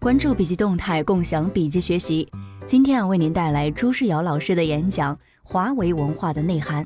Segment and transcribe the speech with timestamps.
[0.00, 2.28] 关注笔记动态，共享笔记学习。
[2.66, 6.84] 今天啊，为您带来朱世尧老师的演讲《华为文化的内涵》。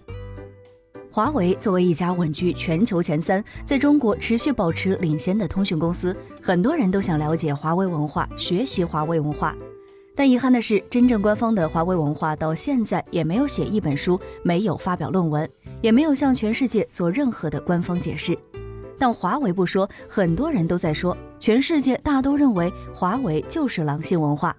[1.11, 9.56] 华为作为一家稳居全球前三，在中国持续保持领先的通讯公司，很多人都想了解华为文化，学习华为文化。
[10.15, 15.49] 但遗憾的是，真正官方的华为文化到现在也没有写一本书，没有发表论文，
[15.81, 18.38] 也没有向全世界做任何的官方解释。
[18.98, 24.56] 但华为不说，很多人都在说，全世界大都认为华为就是狼性文化。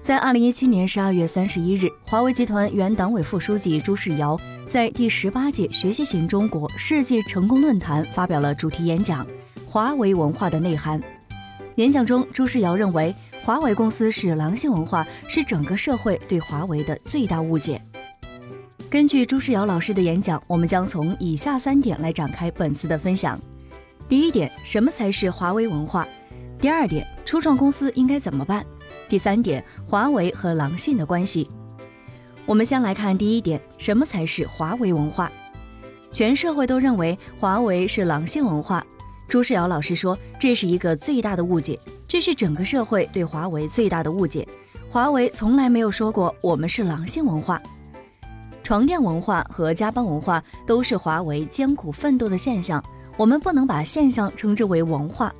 [0.00, 9.26] 在二零一七年十二月三十一日，华为集团原党委副书记朱世尧在第十八届“学习型中国”世纪成功论坛发表了主题演讲
[9.66, 10.98] 《华为文化的内涵》。
[11.74, 17.82] 演讲中，朱世尧认为，华为公司是狼性文化，是整个社会对华为的最大误解。
[18.90, 23.38] 根据朱世尧老师的演讲，我们将从以下三点来展开本次的分享。
[24.08, 26.08] 第一点，什么才是华为文化？
[26.58, 28.64] 第二点，初创公司应该怎么办？
[29.06, 31.50] 第三点，华为和狼性的关系。
[32.46, 35.30] 我们先来看第一点，什么才是华为文化？
[36.10, 38.82] 全社会都认为华为是狼性文化。
[39.28, 44.48] 朱世尧老师说，这是一个最大的误解，这是整个社会对华为最大的误解。
[44.88, 47.60] 华为从来没有说过我们是狼性文化。
[48.68, 52.84] 床垫文化和加班文化都是华为艰苦奋斗的现象，
[53.16, 55.34] 我们不能把现象称之为文化。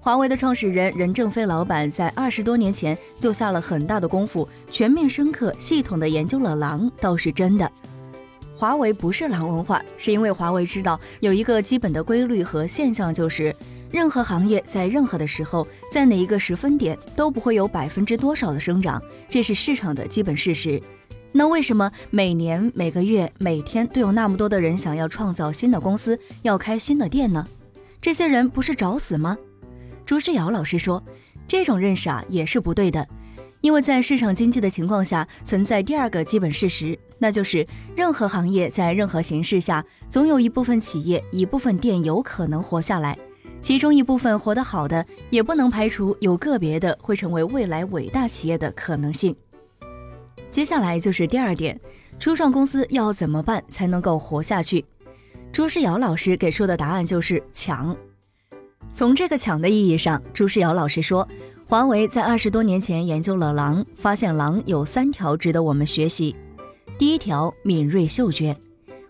[0.00, 7.70] 华为的创始人任正非老板在二十多年前就下了很大的功夫，全面、深刻、系统地研究了狼，倒是真的。
[8.56, 13.54] 华为不是狼文化，是因为华为知道有一个基本的规律和现象，就是
[13.90, 20.80] 任何行业在任何的时候，在哪一个时分点都不会有百分之多少的生长，这是市场的基本事实。
[21.32, 27.46] 那为什么每年、每个月、每天都有那么多的人想要创造新的公司，要开新的店呢？
[28.00, 29.38] 这些人不是找死吗？
[30.04, 31.02] 朱世尧老师说，
[31.48, 33.08] 这种认识啊也是不对的，
[33.62, 43.16] 因为在市场经济的情况下，存在第二个基本事实，那就是任何行业在任何形势下，总有一部分企业、一部分店有可能活下来，
[43.62, 49.34] 其中一部分活得好的，也不能排除有个别的会成为未来伟大企业的可能性。
[50.52, 51.80] 接下来就是第二点，
[52.18, 54.84] 初创公司要怎么办才能够活下去？
[55.50, 57.96] 朱世尧老师给出的答案就是抢。
[58.90, 61.26] 从这个抢的意义上，朱世尧老师说，
[61.66, 66.36] 华为在二十多年前研究了狼，发现狼有三条值得我们学习。
[66.98, 68.54] 第一条，敏锐嗅觉。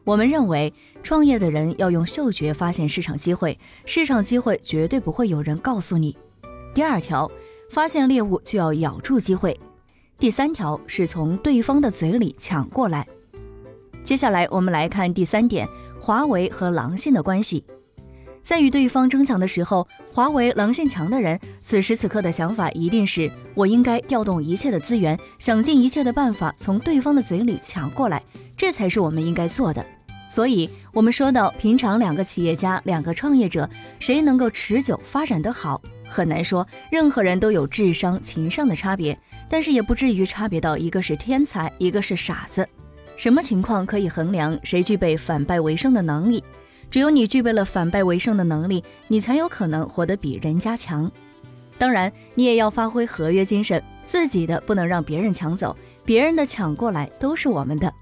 [0.05, 6.17] 我们认为，创业的人要用嗅觉发现市场机会，市场机会绝对不会有人告诉你。
[6.73, 7.29] 第二条，
[7.69, 9.59] 发现猎物就要咬住机会。
[10.23, 13.05] 第三条是从对方的嘴里抢过来。
[14.05, 15.67] 接下来我们来看第三点，
[16.01, 17.65] 华为和狼性的关系。
[18.41, 28.23] 在与对方争抢的时候，华为狼性强的人，此时此刻的想法一定是：我应该调动一切的资源，想尽一切的办法从对方的嘴里抢过来，
[28.57, 29.85] 这才是我们应该做的。
[30.29, 33.69] 所以，我们说到平常两个企业家、两个创业者，
[33.99, 35.83] 谁能够持久发展得好？
[36.13, 39.19] 很难说，任何人都有智商、情商的差别，
[39.49, 42.69] 但是也不至于差别到一个是天才，一个是傻子。
[43.17, 46.45] 什么情况可以衡量谁具备反败为胜的能力？
[46.91, 51.11] 只有你具备了反败为胜的能力，你才有可能活得比人家强。
[51.79, 55.75] 当然，你也要发挥合约精神，自己的不能让别人抢走，
[56.05, 57.93] 别人的抢过来都是我们的。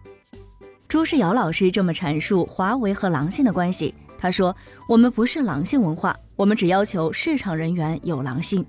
[0.88, 3.94] 朱世尧老师这么阐述华为和狼性的关系。
[4.20, 4.54] 他说
[4.86, 8.64] ：“我们不是狼性文化，我们只要求市场人员有狼性。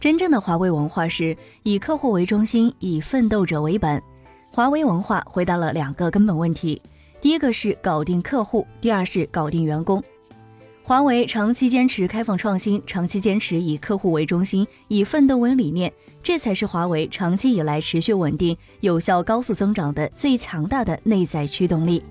[0.00, 4.02] 真正的华为文化是以客户为中心，以奋斗者为本。
[4.50, 6.80] 华为文化回答了两个根本问题：
[7.20, 10.02] 第一个是搞定客户，第二是搞定员工。
[10.82, 15.92] 华为长期坚持开放创新，长期坚持以客户为中心，以奋斗为理念，
[16.22, 22.02] 这才是华为长期以来持续稳定、有效、高速增长的最强大的内在驱动力。”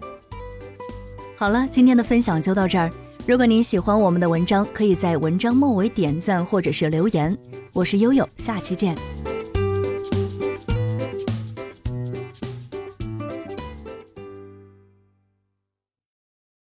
[1.38, 2.90] 好了，今天的分享就到这儿。
[3.28, 7.38] 如果您喜欢我们的文章，可以在文章末尾点赞或者是留言。
[7.74, 9.14] 我是悠悠，下期见。